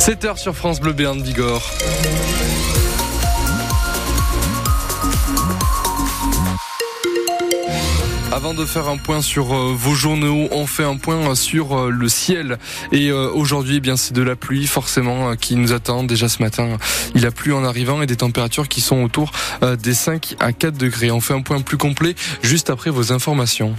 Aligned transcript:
7h 0.00 0.38
sur 0.38 0.56
France 0.56 0.80
Bleu 0.80 0.94
Béarn 0.94 1.20
Bigorre. 1.20 1.70
Avant 8.32 8.54
de 8.54 8.64
faire 8.64 8.88
un 8.88 8.96
point 8.96 9.20
sur 9.20 9.52
euh, 9.52 9.74
vos 9.76 9.94
journaux, 9.94 10.48
on 10.52 10.66
fait 10.66 10.84
un 10.84 10.96
point 10.96 11.34
sur 11.34 11.78
euh, 11.78 11.90
le 11.90 12.08
ciel. 12.08 12.58
Et 12.92 13.10
euh, 13.10 13.28
aujourd'hui, 13.30 13.76
eh 13.76 13.80
bien, 13.80 13.98
c'est 13.98 14.14
de 14.14 14.22
la 14.22 14.36
pluie 14.36 14.66
forcément 14.66 15.36
qui 15.36 15.54
nous 15.54 15.74
attend. 15.74 16.02
Déjà 16.02 16.30
ce 16.30 16.42
matin, 16.42 16.78
il 17.14 17.26
a 17.26 17.30
plu 17.30 17.52
en 17.52 17.62
arrivant 17.62 18.00
et 18.00 18.06
des 18.06 18.16
températures 18.16 18.68
qui 18.68 18.80
sont 18.80 19.02
autour 19.02 19.32
des 19.82 19.92
5 19.92 20.36
à 20.40 20.54
4 20.54 20.78
degrés. 20.78 21.10
On 21.10 21.20
fait 21.20 21.34
un 21.34 21.42
point 21.42 21.60
plus 21.60 21.76
complet 21.76 22.14
juste 22.42 22.70
après 22.70 22.88
vos 22.88 23.12
informations. 23.12 23.76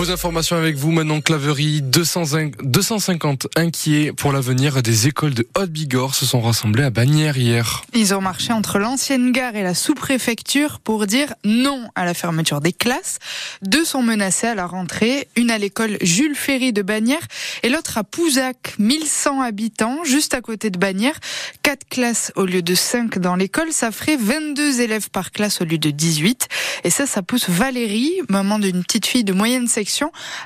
Vos 0.00 0.10
informations 0.10 0.56
avec 0.56 0.76
vous 0.76 0.92
maintenant, 0.92 1.20
Claverie. 1.20 1.82
250 1.82 3.48
inquiets 3.54 4.12
pour 4.16 4.32
l'avenir 4.32 4.82
des 4.82 5.08
écoles 5.08 5.34
de 5.34 5.46
Haute-Bigorre 5.54 6.14
se 6.14 6.24
sont 6.24 6.40
rassemblés 6.40 6.84
à 6.84 6.88
Bagnères 6.88 7.36
hier. 7.36 7.82
Ils 7.92 8.14
ont 8.14 8.22
marché 8.22 8.54
entre 8.54 8.78
l'ancienne 8.78 9.30
gare 9.30 9.56
et 9.56 9.62
la 9.62 9.74
sous-préfecture 9.74 10.80
pour 10.80 11.06
dire 11.06 11.34
non 11.44 11.86
à 11.96 12.06
la 12.06 12.14
fermeture 12.14 12.62
des 12.62 12.72
classes. 12.72 13.18
Deux 13.60 13.84
sont 13.84 14.02
menacés 14.02 14.46
à 14.46 14.54
la 14.54 14.64
rentrée, 14.64 15.28
une 15.36 15.50
à 15.50 15.58
l'école 15.58 15.98
Jules 16.00 16.34
Ferry 16.34 16.72
de 16.72 16.80
Bagnères 16.80 17.28
et 17.62 17.68
l'autre 17.68 17.98
à 17.98 18.02
Pouzac, 18.02 18.76
1100 18.78 19.42
habitants, 19.42 19.98
juste 20.04 20.32
à 20.32 20.40
côté 20.40 20.70
de 20.70 20.78
Bagnères. 20.78 21.20
Quatre 21.62 21.86
classes 21.90 22.32
au 22.36 22.46
lieu 22.46 22.62
de 22.62 22.74
cinq 22.74 23.18
dans 23.18 23.36
l'école, 23.36 23.70
ça 23.70 23.90
ferait 23.90 24.16
22 24.16 24.80
élèves 24.80 25.10
par 25.10 25.30
classe 25.30 25.60
au 25.60 25.66
lieu 25.66 25.76
de 25.76 25.90
18. 25.90 26.48
Et 26.84 26.90
ça, 26.90 27.04
ça 27.04 27.20
pousse 27.20 27.50
Valérie, 27.50 28.14
maman 28.30 28.58
d'une 28.58 28.82
petite 28.82 29.04
fille 29.04 29.24
de 29.24 29.34
moyenne 29.34 29.68
section 29.68 29.89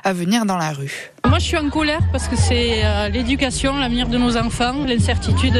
à 0.03 0.13
venir 0.13 0.45
dans 0.45 0.57
la 0.57 0.71
rue. 0.71 1.11
Moi, 1.27 1.39
je 1.39 1.45
suis 1.45 1.57
en 1.57 1.69
colère 1.69 2.01
parce 2.11 2.27
que 2.27 2.35
c'est 2.35 2.81
euh, 2.83 3.09
l'éducation, 3.09 3.75
l'avenir 3.77 4.07
de 4.07 4.17
nos 4.17 4.37
enfants, 4.37 4.75
l'incertitude 4.87 5.57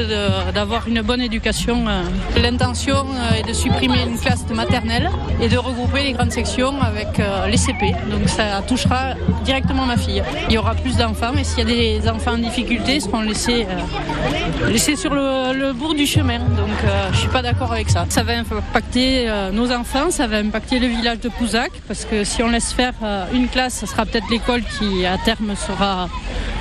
d'avoir 0.54 0.88
une 0.88 1.02
bonne 1.02 1.22
éducation. 1.22 1.88
Euh. 1.88 2.04
L'intention 2.40 3.06
euh, 3.10 3.40
est 3.40 3.48
de 3.48 3.54
supprimer 3.54 4.04
une 4.06 4.18
classe 4.20 4.46
de 4.46 4.54
maternelle 4.54 5.10
et 5.42 5.50
de 5.50 5.58
regrouper 5.58 6.04
les 6.04 6.14
grandes 6.14 6.32
sections 6.32 6.80
avec 6.82 7.20
les 7.50 7.58
CP. 7.58 7.94
Donc 8.12 8.30
ça 8.30 8.62
touchera 8.68 9.16
directement 9.44 9.86
ma 9.86 9.98
fille. 9.98 10.22
Il 10.50 10.54
y 10.54 10.58
aura 10.58 10.76
plus 10.76 10.98
d'enfants 10.98 11.34
et 11.38 11.44
s'il 11.44 11.60
y 11.60 11.62
a 11.62 12.00
des 12.02 12.10
enfants 12.10 12.34
en 12.34 12.38
difficulté, 12.38 12.96
ils 12.96 13.02
seront 13.02 13.22
laissés, 13.22 13.66
sur 14.96 15.14
le, 15.14 15.54
le, 15.54 15.74
bout 15.74 15.94
du 15.94 16.06
chemin. 16.06 16.40
Donc 16.40 16.78
je 17.12 17.18
suis 17.18 17.30
pas 17.30 17.42
d'accord 17.42 17.72
avec 17.72 17.90
ça. 17.90 18.06
Ça 18.10 18.24
va 18.24 18.34
impacter 18.34 19.28
nos 19.52 19.72
enfants, 19.72 20.12
ça 20.12 20.28
va 20.28 20.38
impacter 20.38 20.80
le 20.80 20.88
village 20.88 21.20
de 21.20 21.30
Pouzac 21.30 21.72
parce 21.88 22.06
que 22.06 22.24
si 22.24 22.44
on 22.44 22.50
laisse 22.50 22.72
faire 22.72 22.94
une 23.34 23.48
classe, 23.48 23.80
ce 23.80 23.86
sera 23.86 24.06
peut-être 24.06 24.30
l'école 24.30 24.62
qui 24.78 25.06
à 25.06 25.18
terme 25.18 25.55
sera 25.56 26.10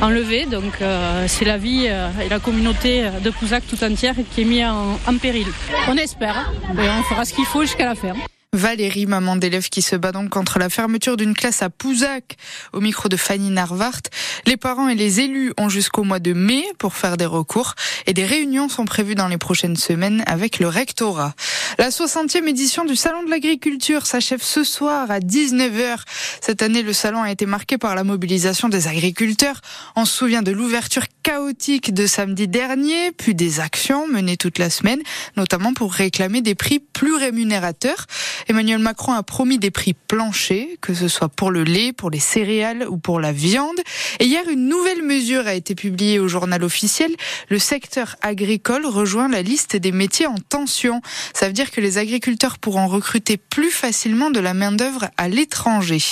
enlevé. 0.00 0.47
Donc 0.47 0.81
euh, 0.81 1.25
c'est 1.28 1.45
la 1.45 1.59
vie 1.59 1.87
euh, 1.89 2.09
et 2.25 2.28
la 2.28 2.39
communauté 2.39 3.09
de 3.23 3.31
Pouzac 3.31 3.64
tout 3.69 3.83
entière 3.84 4.14
qui 4.34 4.42
est 4.42 4.45
mise 4.45 4.64
en, 4.64 4.98
en 5.06 5.17
péril. 5.19 5.47
On 5.89 5.97
espère, 5.97 6.36
hein. 6.39 6.77
on 6.98 7.03
fera 7.05 7.25
ce 7.25 7.34
qu'il 7.34 7.47
faut 7.47 7.62
jusqu'à 7.62 7.86
la 7.86 7.95
fin. 7.95 8.14
Valérie, 8.55 9.06
maman 9.06 9.34
d'élève 9.34 9.69
qui 9.69 9.83
se 9.83 9.97
bat 9.97 10.12
donc 10.12 10.30
contre 10.30 10.60
la 10.60 10.69
fermeture 10.69 11.16
d'une 11.16 11.34
classe 11.34 11.60
à 11.60 11.70
Pouzac, 11.70 12.36
au 12.72 12.80
micro 12.80 13.08
de 13.08 13.16
Fanny 13.16 13.50
Narvart. 13.50 14.00
Les 14.46 14.56
parents 14.56 14.88
et 14.88 14.94
les 14.94 15.19
élus 15.20 15.52
ont 15.58 15.69
jusqu'au 15.69 16.05
mois 16.05 16.20
de 16.20 16.33
mai 16.33 16.64
pour 16.78 16.94
faire 16.94 17.16
des 17.16 17.27
recours 17.27 17.74
et 18.06 18.14
des 18.14 18.24
réunions 18.24 18.69
sont 18.69 18.84
prévues 18.84 19.16
dans 19.16 19.27
les 19.27 19.38
prochaines 19.38 19.74
semaines 19.77 20.22
avec 20.27 20.61
le 20.61 20.69
rectorat. 20.69 21.34
La 21.78 21.91
60e 21.91 22.46
édition 22.46 22.84
du 22.84 22.94
Salon 22.94 23.24
de 23.24 23.30
l'agriculture 23.30 24.06
s'achève 24.06 24.42
ce 24.42 24.62
soir 24.62 25.11
à 25.11 25.18
19h. 25.18 25.96
Cette 26.41 26.62
année, 26.62 26.83
le 26.83 26.92
salon 26.92 27.22
a 27.22 27.33
été 27.33 27.46
marqué 27.46 27.78
par 27.78 27.96
la 27.96 28.05
mobilisation 28.05 28.68
des 28.68 28.86
agriculteurs. 28.86 29.61
On 29.96 30.05
se 30.05 30.16
souvient 30.16 30.42
de 30.42 30.52
l'ouverture 30.52 31.06
chaotique 31.24 31.92
de 31.92 32.06
samedi 32.06 32.46
dernier, 32.46 33.11
puis 33.11 33.34
des 33.34 33.58
actions 33.58 34.06
menées 34.06 34.36
toute 34.36 34.58
la 34.58 34.70
semaine, 34.70 35.00
notamment 35.36 35.74
pour 35.74 35.92
réclamer 35.92 36.42
des 36.42 36.55
prix 36.55 36.78
plus 36.78 37.16
rémunérateurs. 37.16 38.06
Emmanuel 38.48 38.78
Macron 38.78 39.12
a 39.12 39.22
promis 39.22 39.58
des 39.58 39.70
prix 39.70 39.94
planchers, 39.94 40.66
que 40.80 40.94
ce 40.94 41.08
soit 41.08 41.28
pour 41.28 41.50
le 41.50 41.64
lait, 41.64 41.92
pour 41.92 42.10
les 42.10 42.18
céréales 42.18 42.86
ou 42.88 42.98
pour 42.98 43.20
la 43.20 43.32
viande. 43.32 43.80
Et 44.20 44.27
hier, 44.27 44.42
une 44.48 44.68
nouvelle 44.68 45.02
mesure 45.02 45.46
a 45.46 45.55
été 45.55 45.74
publiée 45.74 46.18
au 46.18 46.28
journal 46.28 46.62
officiel. 46.62 47.14
Le 47.48 47.58
secteur 47.58 48.16
agricole 48.22 48.86
rejoint 48.86 49.28
la 49.28 49.42
liste 49.42 49.77
des 49.77 49.92
métiers 49.92 50.27
en 50.27 50.36
tension. 50.36 51.00
Ça 51.32 51.46
veut 51.46 51.52
dire 51.52 51.70
que 51.70 51.80
les 51.80 51.98
agriculteurs 51.98 52.58
pourront 52.58 52.86
recruter 52.86 53.36
plus 53.36 53.70
facilement 53.70 54.30
de 54.30 54.40
la 54.40 54.55
main-d'œuvre 54.55 55.08
à 55.16 55.28
l'étranger. 55.28 56.02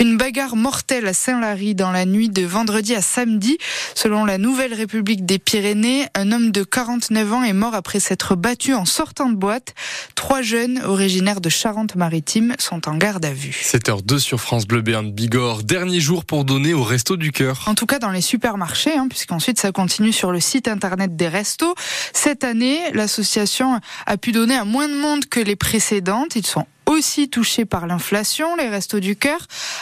Une 0.00 0.16
bagarre 0.16 0.56
mortelle 0.56 1.06
à 1.06 1.12
Saint-Lary 1.12 1.74
dans 1.74 1.90
la 1.90 2.06
nuit 2.06 2.28
de 2.28 2.44
vendredi 2.44 2.94
à 2.94 3.02
samedi. 3.02 3.58
Selon 3.94 4.24
la 4.24 4.38
Nouvelle 4.38 4.74
République 4.74 5.26
des 5.26 5.38
Pyrénées, 5.38 6.06
un 6.14 6.32
homme 6.32 6.50
de 6.50 6.62
49 6.62 7.32
ans 7.32 7.42
est 7.42 7.52
mort 7.52 7.74
après 7.74 8.00
s'être 8.00 8.36
battu 8.36 8.74
en 8.74 8.84
sortant 8.84 9.28
de 9.28 9.34
boîte. 9.36 9.74
Trois 10.14 10.42
jeunes 10.42 10.80
originaires 10.84 11.40
de 11.40 11.48
Charente-Maritime 11.58 12.54
sont 12.60 12.88
en 12.88 12.96
garde 12.96 13.24
à 13.24 13.32
vue. 13.32 13.60
7h02 13.64 14.20
sur 14.20 14.40
France 14.40 14.64
Bleu 14.64 14.80
Béarn 14.80 15.10
Bigorre. 15.10 15.64
Dernier 15.64 15.98
jour 15.98 16.24
pour 16.24 16.44
donner 16.44 16.72
au 16.72 16.84
Resto 16.84 17.16
du 17.16 17.32
Cœur. 17.32 17.64
En 17.66 17.74
tout 17.74 17.86
cas 17.86 17.98
dans 17.98 18.10
les 18.12 18.20
supermarchés, 18.20 18.96
hein, 18.96 19.08
puisqu'ensuite 19.08 19.58
ça 19.58 19.72
continue 19.72 20.12
sur 20.12 20.30
le 20.30 20.38
site 20.38 20.68
internet 20.68 21.16
des 21.16 21.26
restos. 21.26 21.74
Cette 22.12 22.44
année, 22.44 22.78
l'association 22.92 23.80
a 24.06 24.16
pu 24.16 24.30
donner 24.30 24.54
à 24.54 24.64
moins 24.64 24.88
de 24.88 24.94
monde 24.94 25.24
que 25.26 25.40
les 25.40 25.56
précédentes. 25.56 26.36
Ils 26.36 26.46
sont 26.46 26.66
aussi 26.88 27.28
touchés 27.28 27.64
par 27.64 27.86
l'inflation, 27.86 28.56
les 28.56 28.68
restos 28.68 28.98
du 28.98 29.14
cœur. 29.14 29.40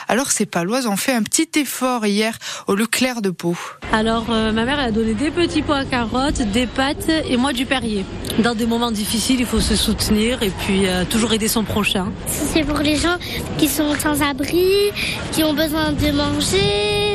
Alors 0.09 0.31
ces 0.31 0.45
Paloises 0.45 0.87
ont 0.87 0.97
fait 0.97 1.13
un 1.13 1.23
petit 1.23 1.49
effort 1.57 2.05
hier 2.05 2.37
au 2.67 2.75
Leclerc 2.75 3.23
de 3.23 3.31
Pau. 3.31 3.57
Alors 3.93 4.27
euh, 4.31 4.53
ma 4.53 4.65
mère 4.65 4.81
elle 4.81 4.89
a 4.89 4.91
donné 4.91 5.15
des 5.15 5.31
petits 5.31 5.63
pois 5.63 5.79
à 5.79 5.85
carottes, 5.85 6.43
des 6.53 6.67
pâtes 6.67 7.09
et 7.09 7.37
moi 7.37 7.53
du 7.53 7.65
Perrier. 7.65 8.05
Dans 8.41 8.55
des 8.55 8.67
moments 8.67 8.91
difficiles, 8.91 9.41
il 9.41 9.47
faut 9.47 9.61
se 9.61 9.77
soutenir 9.77 10.43
et 10.43 10.51
puis 10.51 10.87
euh, 10.87 11.05
toujours 11.05 11.33
aider 11.33 11.49
son 11.49 11.63
prochain. 11.63 12.13
C'est 12.27 12.65
pour 12.65 12.79
les 12.79 12.97
gens 12.97 13.17
qui 13.57 13.69
sont 13.69 13.95
sans 13.99 14.21
abri, 14.23 14.91
qui 15.33 15.43
ont 15.43 15.55
besoin 15.55 15.93
de 15.93 16.11
manger. 16.11 17.15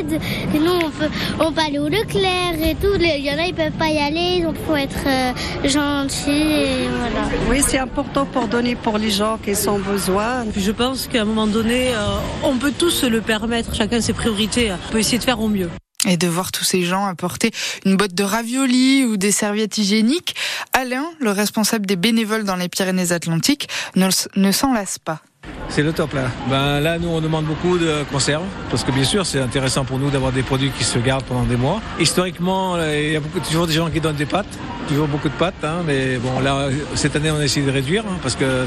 Et 0.54 0.60
nous, 0.60 0.72
on 0.72 0.90
peut, 0.90 1.10
on 1.40 1.52
peut 1.52 1.62
aller 1.62 1.80
au 1.80 1.88
Leclerc 1.88 2.56
et 2.64 2.76
tout. 2.76 2.96
Il 3.00 3.24
y 3.24 3.32
en 3.32 3.38
a, 3.38 3.46
ils 3.46 3.54
peuvent 3.54 3.72
pas 3.74 3.90
y 3.90 4.00
aller, 4.00 4.42
donc 4.42 4.56
faut 4.66 4.76
être 4.76 5.06
euh, 5.06 5.32
et 5.64 6.88
voilà. 6.98 7.30
Oui, 7.50 7.62
c'est 7.66 7.78
important 7.78 8.26
pour 8.26 8.48
donner 8.48 8.76
pour 8.76 8.98
les 8.98 9.12
gens 9.12 9.38
qui 9.44 9.56
sont 9.56 9.81
besoin. 9.82 10.46
Je 10.56 10.72
pense 10.72 11.08
qu'à 11.08 11.22
un 11.22 11.26
moment 11.26 11.48
donné, 11.48 11.94
euh, 11.94 12.18
on 12.44 12.58
peut 12.58 12.74
tous 12.78 12.92
se 12.92 13.06
le 13.06 13.22
permettre, 13.22 13.76
chacun 13.76 14.02
ses 14.02 14.14
priorités. 14.14 14.72
On 14.72 14.92
peut 14.92 15.00
essayer 15.00 15.18
de 15.18 15.24
faire 15.24 15.40
au 15.40 15.48
mieux. 15.48 15.70
Et 16.08 16.18
de 16.18 16.28
voir 16.28 16.52
tous 16.52 16.64
ces 16.64 16.84
gens 16.84 17.06
apporter 17.06 17.52
une 17.86 17.96
botte 17.96 18.16
de 18.16 18.24
raviolis 18.24 19.06
ou 19.06 19.18
des 19.18 19.32
serviettes 19.32 19.78
hygiéniques, 19.78 20.36
Alain, 20.74 21.06
le 21.20 21.32
responsable 21.32 21.86
des 21.86 21.96
bénévoles 21.96 22.44
dans 22.44 22.56
les 22.56 22.70
Pyrénées-Atlantiques, 22.70 23.70
ne, 23.96 24.10
ne 24.36 24.52
s'en 24.52 24.74
lasse 24.74 24.98
pas. 24.98 25.22
C'est 25.70 25.84
le 25.84 25.94
top 25.94 26.14
là. 26.14 26.24
Ben 26.50 26.80
là, 26.80 27.00
nous, 27.00 27.08
on 27.08 27.22
demande 27.22 27.46
beaucoup 27.46 27.78
de 27.78 28.04
conserves 28.12 28.46
parce 28.70 28.84
que 28.84 28.92
bien 28.92 29.04
sûr, 29.04 29.26
c'est 29.26 29.40
intéressant 29.40 29.86
pour 29.86 30.00
nous 30.00 30.10
d'avoir 30.10 30.32
des 30.32 30.44
produits 30.44 30.72
qui 30.72 30.84
se 30.84 31.00
gardent 31.00 31.24
pendant 31.24 31.44
des 31.44 31.56
mois. 31.56 31.82
Historiquement, 32.00 32.78
il 32.78 33.14
y 33.14 33.16
a 33.16 33.20
beaucoup, 33.20 33.40
toujours 33.40 33.68
des 33.68 33.74
gens 33.74 33.90
qui 33.90 34.02
donnent 34.02 34.16
des 34.16 34.26
pâtes, 34.26 34.60
toujours 34.88 35.08
beaucoup 35.08 35.30
de 35.30 35.34
pâtes, 35.34 35.64
hein, 35.64 35.84
mais 35.86 36.18
bon, 36.18 36.40
là, 36.42 36.70
cette 36.96 37.16
année, 37.16 37.32
on 37.32 37.38
a 37.38 37.46
essayé 37.46 37.66
de 37.66 37.72
réduire 37.72 38.04
hein, 38.08 38.18
parce 38.22 38.36
que 38.36 38.66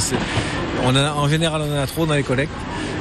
on 0.84 0.96
a, 0.96 1.12
en 1.12 1.28
général, 1.28 1.62
on 1.62 1.72
en 1.72 1.82
a 1.82 1.86
trop 1.86 2.06
dans 2.06 2.14
les 2.14 2.22
collectes. 2.22 2.52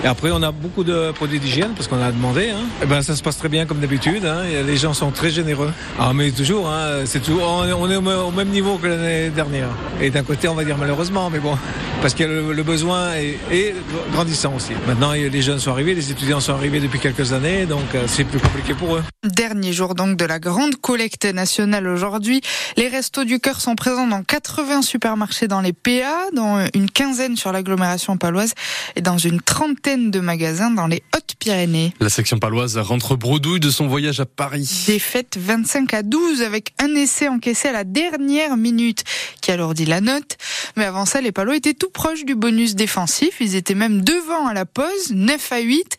Et 0.03 0.07
après, 0.07 0.31
on 0.31 0.43
a 0.43 0.51
beaucoup 0.51 0.83
de 0.83 1.11
produits 1.13 1.39
d'hygiène 1.39 1.71
parce 1.75 1.87
qu'on 1.87 2.01
a 2.01 2.11
demandé. 2.11 2.49
Hein. 2.49 2.65
Et 2.81 2.83
eh 2.83 2.85
ben, 2.85 3.01
ça 3.01 3.15
se 3.15 3.23
passe 3.23 3.37
très 3.37 3.47
bien 3.47 3.65
comme 3.65 3.79
d'habitude. 3.79 4.25
Hein. 4.25 4.43
Les 4.65 4.75
gens 4.75 4.93
sont 4.93 5.11
très 5.11 5.29
généreux. 5.29 5.71
Ah, 5.97 6.11
mais 6.13 6.31
toujours, 6.31 6.69
hein, 6.69 7.05
c'est 7.05 7.21
toujours, 7.21 7.63
on 7.79 7.89
est 7.89 7.95
au 7.95 8.31
même 8.31 8.49
niveau 8.49 8.77
que 8.77 8.87
l'année 8.87 9.29
dernière. 9.29 9.69
Et 10.01 10.09
d'un 10.09 10.23
côté, 10.23 10.49
on 10.49 10.55
va 10.55 10.65
dire 10.65 10.77
malheureusement, 10.77 11.29
mais 11.29 11.39
bon, 11.39 11.57
parce 12.03 12.15
que 12.15 12.25
le, 12.25 12.63
besoin 12.63 13.13
est, 13.13 13.73
grandissant 14.11 14.53
aussi. 14.53 14.73
Maintenant, 14.87 15.13
les 15.13 15.41
jeunes 15.41 15.59
sont 15.59 15.71
arrivés, 15.71 15.95
les 15.95 16.11
étudiants 16.11 16.41
sont 16.41 16.51
arrivés 16.51 16.81
depuis 16.81 16.99
quelques 16.99 17.31
années, 17.31 17.65
donc 17.65 17.95
euh, 17.95 18.03
c'est 18.07 18.25
plus 18.25 18.41
compliqué 18.41 18.73
pour 18.73 18.97
eux. 18.97 19.03
Dernier 19.23 19.71
jour 19.71 19.95
donc 19.95 20.17
de 20.17 20.25
la 20.25 20.37
grande 20.37 20.75
collecte 20.75 21.23
nationale 21.23 21.87
aujourd'hui. 21.87 22.41
Les 22.75 22.89
restos 22.89 23.23
du 23.23 23.39
cœur 23.39 23.61
sont 23.61 23.75
présents 23.75 24.05
dans 24.05 24.21
80 24.21 24.81
supermarchés 24.81 25.47
dans 25.47 25.61
les 25.61 25.71
PA, 25.71 26.29
dans 26.33 26.65
une 26.73 26.89
quinzaine 26.89 27.37
sur 27.37 27.53
l'agglomération 27.63 28.17
paloise 28.17 28.53
et 28.97 29.01
dans 29.01 29.17
une 29.17 29.39
trentaine 29.41 30.11
de 30.11 30.19
magasins 30.19 30.69
dans 30.69 30.87
les 30.87 31.01
Hautes-Pyrénées. 31.15 31.93
La 32.01 32.09
section 32.09 32.37
paloise 32.37 32.77
rentre 32.77 33.15
bredouille 33.15 33.61
de 33.61 33.69
son 33.69 33.87
voyage 33.87 34.19
à 34.19 34.25
Paris. 34.25 34.83
Défaite 34.85 35.37
25 35.39 35.93
à 35.93 36.03
12 36.03 36.41
avec 36.41 36.73
un 36.79 36.93
essai 36.95 37.29
encaissé 37.29 37.69
à 37.69 37.71
la 37.71 37.85
dernière 37.85 38.57
minute 38.57 39.03
qui 39.41 39.51
alourdit 39.51 39.85
la 39.85 40.01
note. 40.01 40.37
Mais 40.75 40.83
avant 40.83 41.05
ça, 41.05 41.21
les 41.21 41.31
Palois 41.31 41.55
étaient 41.55 41.73
tout 41.73 41.89
proches 41.89 42.25
du 42.25 42.35
bonus 42.35 42.75
défensif. 42.75 43.35
Ils 43.39 43.55
étaient 43.55 43.75
même 43.75 44.01
devant 44.01 44.47
à 44.47 44.53
la 44.53 44.65
pause, 44.65 45.11
9 45.11 45.51
à 45.51 45.59
8. 45.59 45.97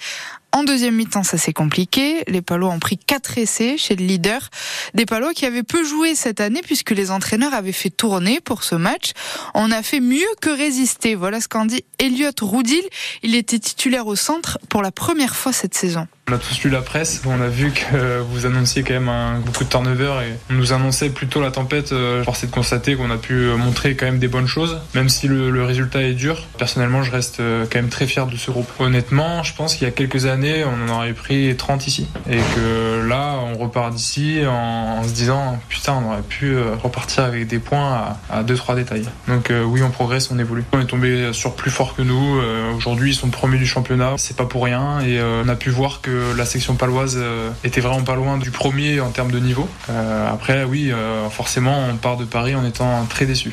En 0.55 0.63
deuxième 0.63 0.95
mi-temps, 0.95 1.25
ça 1.25 1.37
s'est 1.37 1.53
compliqué. 1.53 2.23
Les 2.29 2.41
Palois 2.41 2.71
ont 2.71 2.79
pris 2.79 2.97
quatre 2.97 3.39
essais 3.39 3.77
chez 3.77 3.97
le 3.97 4.05
leader. 4.05 4.51
Des 4.95 5.05
Palois 5.05 5.35
qui 5.35 5.47
avaient 5.47 5.65
peu 5.65 5.83
joué 5.85 6.15
cette 6.15 6.41
année 6.41 6.61
puisque 6.63 6.93
les 6.93 7.11
entraîneurs 7.11 7.55
avaient 7.55 7.73
fait 7.73 7.91
tourner 7.91 8.41
pour 8.41 8.63
ce 8.63 8.77
match. 8.77 9.15
On 9.55 9.73
a 9.73 9.83
fait 9.83 9.99
mieux 9.99 10.23
que 10.41 10.51
résister. 10.51 11.17
Voilà 11.17 11.41
ce 11.41 11.49
qu'en 11.49 11.65
dit 11.65 11.85
Elliot 11.99 12.31
Roudil. 12.41 12.85
Il 13.25 13.35
était 13.35 13.59
titulaire 13.59 14.07
au 14.07 14.15
centre 14.15 14.61
pour 14.69 14.81
la 14.81 14.93
première 14.93 15.35
fois 15.35 15.53
cette 15.53 15.75
saison. 15.75 16.07
On 16.31 16.33
a 16.33 16.39
tous 16.39 16.63
lu 16.65 16.71
la 16.71 16.81
presse, 16.81 17.21
on 17.27 17.39
a 17.43 17.49
vu 17.49 17.71
que 17.71 18.21
vous 18.21 18.47
annonciez 18.47 18.83
quand 18.83 18.95
même 18.95 19.11
un, 19.11 19.41
beaucoup 19.41 19.63
de 19.63 19.69
turnover 19.69 20.15
et 20.27 20.33
on 20.49 20.55
nous 20.55 20.73
annonçait 20.73 21.11
plutôt 21.11 21.43
la 21.43 21.51
tempête. 21.51 21.93
Euh, 21.93 22.25
force 22.25 22.45
est 22.45 22.47
de 22.47 22.51
constater 22.51 22.97
qu'on 22.97 23.11
a 23.11 23.19
pu 23.19 23.35
montrer 23.59 23.95
quand 23.95 24.07
même 24.07 24.19
des 24.19 24.29
bonnes 24.29 24.47
choses, 24.47 24.81
même 24.95 25.11
si 25.11 25.29
le, 25.29 25.63
résultat 25.63 26.03
est 26.03 26.15
dur. 26.15 26.47
Personnellement, 26.57 27.03
je 27.03 27.11
reste 27.11 27.41
euh, 27.41 27.67
quand 27.71 27.79
même 27.79 27.91
très 27.91 28.07
fier 28.07 28.27
de 28.27 28.37
ce 28.37 28.51
groupe. 28.51 28.71
Honnêtement, 28.79 29.43
je 29.43 29.55
pense 29.55 29.75
qu'il 29.75 29.87
y 29.87 29.89
a 29.89 29.93
quelques 29.93 30.25
années, 30.25 30.65
on 30.65 30.91
en 30.91 30.97
aurait 30.97 31.13
pris 31.13 31.55
30 31.55 31.87
ici 31.87 32.09
et 32.31 32.39
que 32.39 33.07
là, 33.07 33.37
on 33.43 33.59
repart 33.59 33.93
d'ici 33.93 34.41
en, 34.49 35.03
se 35.03 35.13
disant 35.13 35.61
putain, 35.69 35.93
on 35.93 36.11
aurait 36.11 36.23
pu 36.23 36.55
euh, 36.55 36.75
repartir 36.83 37.25
avec 37.25 37.47
des 37.49 37.59
points 37.59 38.17
à 38.31 38.43
2-3 38.43 38.77
détails. 38.77 39.07
Donc 39.29 39.53
oui, 39.67 39.83
on 39.83 39.91
progresse, 39.91 40.31
on 40.31 40.39
évolue. 40.39 40.65
On 40.73 40.81
est 40.81 40.87
tombé 40.87 41.35
sur 41.35 41.55
plus 41.55 41.71
fort 41.71 41.95
que 41.95 42.03
nous. 42.03 42.41
Aujourd'hui, 42.77 43.11
ils 43.11 43.15
sont 43.15 43.29
premiers 43.29 43.59
du 43.59 43.67
championnat. 43.67 44.15
C'est 44.17 44.37
pas 44.37 44.47
pour 44.47 44.65
rien 44.65 45.01
et 45.01 45.21
on 45.23 45.49
a 45.49 45.57
pu 45.57 45.69
voir 45.69 46.01
que 46.01 46.14
la 46.37 46.45
section 46.45 46.75
paloise 46.75 47.17
euh, 47.19 47.51
était 47.63 47.81
vraiment 47.81 48.03
pas 48.03 48.15
loin 48.15 48.39
du 48.39 48.51
premier 48.51 49.01
en 49.01 49.11
termes 49.11 49.31
de 49.31 49.39
niveau. 49.39 49.69
Euh, 49.91 50.33
après, 50.33 50.65
oui, 50.65 50.93
euh, 50.93 51.29
forcément, 51.31 51.87
on 51.91 51.97
part 51.97 52.17
de 52.17 52.25
Paris 52.25 52.55
en 52.55 52.65
étant 52.65 53.05
très 53.07 53.27
déçu. 53.27 53.53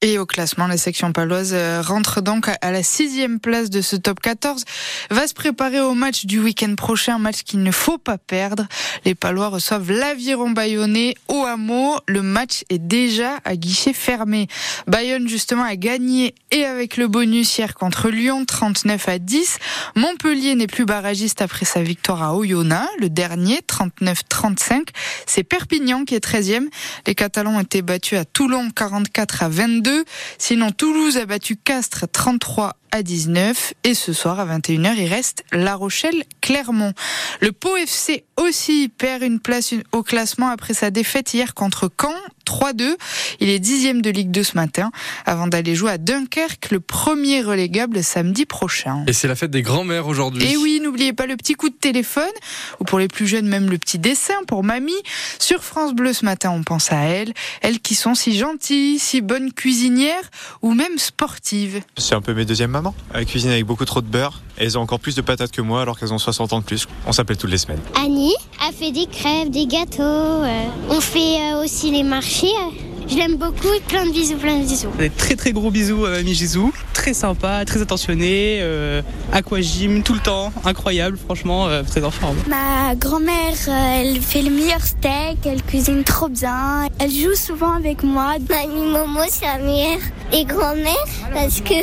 Et 0.00 0.20
au 0.20 0.26
classement, 0.26 0.68
la 0.68 0.76
section 0.76 1.12
paloise 1.12 1.50
euh, 1.54 1.82
rentre 1.82 2.20
donc 2.20 2.48
à 2.60 2.70
la 2.70 2.84
sixième 2.84 3.40
place 3.40 3.68
de 3.68 3.80
ce 3.80 3.96
top 3.96 4.20
14. 4.20 4.64
Va 5.10 5.26
se 5.26 5.34
préparer 5.34 5.80
au 5.80 5.92
match 5.92 6.24
du 6.24 6.38
week-end 6.38 6.72
prochain, 6.76 7.16
un 7.16 7.18
match 7.18 7.42
qu'il 7.42 7.64
ne 7.64 7.72
faut 7.72 7.98
pas 7.98 8.16
perdre. 8.16 8.68
Les 9.04 9.16
palois 9.16 9.48
reçoivent 9.48 9.90
l'aviron 9.90 10.50
bayonnais 10.50 11.16
au 11.26 11.44
hameau. 11.44 11.96
Le 12.06 12.22
match 12.22 12.62
est 12.70 12.78
déjà 12.78 13.40
à 13.44 13.56
guichet 13.56 13.92
fermé. 13.92 14.46
Bayonne, 14.86 15.28
justement, 15.28 15.64
a 15.64 15.74
gagné 15.74 16.32
et 16.52 16.64
avec 16.64 16.96
le 16.96 17.08
bonus 17.08 17.58
hier 17.58 17.74
contre 17.74 18.08
Lyon, 18.08 18.44
39 18.44 19.08
à 19.08 19.18
10. 19.18 19.58
Montpellier 19.96 20.54
n'est 20.54 20.68
plus 20.68 20.84
barragiste 20.84 21.42
après 21.42 21.64
sa 21.64 21.82
victoire 21.82 22.22
à 22.22 22.36
Oyonnax, 22.36 22.86
le 23.00 23.10
dernier, 23.10 23.62
39-35. 23.66 24.90
C'est 25.26 25.42
Perpignan 25.42 26.04
qui 26.04 26.14
est 26.14 26.24
13e. 26.24 26.68
Les 27.08 27.16
Catalans 27.16 27.56
ont 27.56 27.60
été 27.62 27.82
battus 27.82 28.16
à 28.16 28.24
Toulon, 28.24 28.70
44 28.70 29.42
à 29.42 29.48
22. 29.48 29.87
Sinon, 30.38 30.70
Toulouse 30.70 31.16
a 31.16 31.26
battu 31.26 31.56
Castres 31.56 32.06
33 32.10 32.76
à 32.90 33.02
19 33.02 33.74
et 33.84 33.94
ce 33.94 34.12
soir 34.12 34.40
à 34.40 34.46
21h 34.46 34.94
il 34.96 35.08
reste 35.08 35.44
La 35.52 35.74
Rochelle 35.74 36.24
Clermont. 36.40 36.92
Le 37.40 37.52
Pau 37.52 37.76
FC 37.76 38.24
aussi 38.36 38.88
perd 38.88 39.22
une 39.22 39.40
place 39.40 39.74
au 39.92 40.02
classement 40.02 40.48
après 40.48 40.74
sa 40.74 40.90
défaite 40.90 41.34
hier 41.34 41.54
contre 41.54 41.90
Caen 42.00 42.14
3-2. 42.48 42.96
Il 43.40 43.50
est 43.50 43.58
dixième 43.58 44.00
de 44.00 44.10
Ligue 44.10 44.30
2 44.30 44.42
ce 44.42 44.56
matin 44.56 44.90
avant 45.26 45.46
d'aller 45.46 45.74
jouer 45.74 45.90
à 45.90 45.98
Dunkerque 45.98 46.70
le 46.70 46.80
premier 46.80 47.42
relégable 47.42 48.02
samedi 48.02 48.46
prochain. 48.46 49.04
Et 49.06 49.12
c'est 49.12 49.28
la 49.28 49.36
fête 49.36 49.50
des 49.50 49.62
grands-mères 49.62 50.06
aujourd'hui. 50.06 50.44
Et 50.44 50.56
oui, 50.56 50.80
n'oubliez 50.82 51.12
pas 51.12 51.26
le 51.26 51.36
petit 51.36 51.54
coup 51.54 51.68
de 51.68 51.74
téléphone 51.74 52.24
ou 52.80 52.84
pour 52.84 52.98
les 52.98 53.08
plus 53.08 53.26
jeunes 53.26 53.48
même 53.48 53.68
le 53.68 53.76
petit 53.76 53.98
dessin 53.98 54.34
pour 54.46 54.64
mamie. 54.64 54.92
Sur 55.38 55.62
France 55.62 55.94
Bleu 55.94 56.12
ce 56.12 56.24
matin 56.24 56.50
on 56.50 56.62
pense 56.62 56.90
à 56.92 57.00
elles, 57.00 57.34
elles 57.60 57.80
qui 57.80 57.94
sont 57.94 58.14
si 58.14 58.36
gentilles, 58.36 58.98
si 58.98 59.20
bonnes 59.20 59.52
cuisinières 59.52 60.30
ou 60.62 60.72
même 60.72 60.96
sportives. 60.96 61.80
C'est 61.96 62.14
un 62.14 62.22
peu 62.22 62.34
mes 62.34 62.44
deuxièmes 62.44 62.68
elle 63.14 63.26
cuisine 63.26 63.50
avec 63.50 63.64
beaucoup 63.64 63.84
trop 63.84 64.00
de 64.00 64.06
beurre. 64.06 64.40
Et 64.58 64.64
elles 64.64 64.78
ont 64.78 64.82
encore 64.82 65.00
plus 65.00 65.14
de 65.14 65.22
patates 65.22 65.52
que 65.52 65.60
moi 65.60 65.82
alors 65.82 65.98
qu'elles 65.98 66.12
ont 66.12 66.18
60 66.18 66.52
ans 66.52 66.60
de 66.60 66.64
plus. 66.64 66.86
On 67.06 67.12
s'appelle 67.12 67.36
toutes 67.36 67.50
les 67.50 67.58
semaines. 67.58 67.80
Annie 67.94 68.34
a 68.66 68.72
fait 68.72 68.92
des 68.92 69.06
crèves, 69.06 69.50
des 69.50 69.66
gâteaux. 69.66 70.02
Euh. 70.02 70.64
On 70.90 71.00
fait 71.00 71.38
euh, 71.52 71.62
aussi 71.64 71.90
les 71.90 72.02
marchés. 72.02 72.48
Je 73.08 73.16
l'aime 73.16 73.36
beaucoup, 73.36 73.68
plein 73.88 74.04
de 74.04 74.10
bisous, 74.10 74.36
plein 74.36 74.58
de 74.58 74.64
bisous. 74.64 74.90
Des 74.98 75.08
très 75.08 75.34
très 75.34 75.52
gros 75.52 75.70
bisous 75.70 76.04
à 76.04 76.10
Mamie 76.10 76.34
Gisou. 76.34 76.74
Très 76.92 77.14
sympa, 77.14 77.64
très 77.64 77.80
attentionné, 77.80 78.58
euh, 78.60 79.00
aquagym 79.32 80.02
tout 80.02 80.12
le 80.12 80.20
temps, 80.20 80.52
incroyable, 80.66 81.16
franchement, 81.16 81.68
euh, 81.68 81.82
très 81.82 82.04
en 82.04 82.10
forme. 82.10 82.36
Ma 82.48 82.94
grand-mère, 82.96 83.54
euh, 83.68 84.00
elle 84.00 84.20
fait 84.20 84.42
le 84.42 84.50
meilleur 84.50 84.82
steak, 84.82 85.38
elle 85.46 85.62
cuisine 85.62 86.04
trop 86.04 86.28
bien. 86.28 86.86
Elle 86.98 87.10
joue 87.10 87.34
souvent 87.34 87.72
avec 87.72 88.02
moi. 88.02 88.34
Mamie 88.50 88.90
Momo, 88.90 89.20
la 89.40 89.58
meilleure. 89.58 90.00
Et 90.34 90.44
grand-mère, 90.44 90.92
parce 91.32 91.62
que 91.62 91.74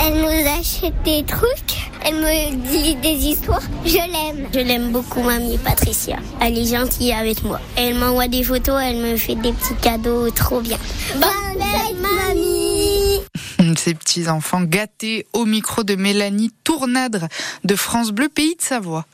elle 0.00 0.20
nous 0.20 0.48
achète 0.60 0.94
des 1.04 1.24
trucs. 1.24 1.90
Elle 2.04 2.16
me 2.16 2.54
dit 2.70 2.94
des 2.96 3.26
histoires. 3.26 3.62
Je 3.84 3.96
l'aime. 3.96 4.48
Je 4.52 4.60
l'aime 4.60 4.90
beaucoup, 4.90 5.22
mamie 5.22 5.58
Patricia. 5.58 6.16
Elle 6.40 6.58
est 6.58 6.66
gentille 6.66 7.12
avec 7.12 7.42
moi. 7.42 7.60
Elle 7.76 7.94
m'envoie 7.94 8.28
des 8.28 8.42
photos, 8.42 8.80
elle 8.82 8.98
me 8.98 9.16
fait 9.16 9.34
des 9.34 9.52
petits 9.52 9.74
cadeaux 9.80 10.30
trop 10.30 10.60
bien. 10.60 10.78
Bonne 11.14 11.60
fête, 11.60 11.96
mamie 12.00 13.20
Ces 13.76 13.94
petits 13.94 14.28
enfants 14.28 14.62
gâtés 14.62 15.26
au 15.32 15.44
micro 15.44 15.82
de 15.84 15.94
Mélanie 15.94 16.50
Tournadre 16.64 17.28
de 17.64 17.76
France 17.76 18.10
Bleu, 18.10 18.28
pays 18.28 18.56
de 18.56 18.62
Savoie. 18.62 19.04